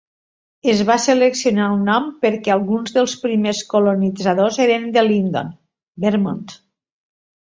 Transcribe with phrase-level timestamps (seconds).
[0.71, 5.53] Es va seleccionar el nom perquè alguns dels primers colonitzadors eren de Lyndon,
[6.07, 6.41] Vermont.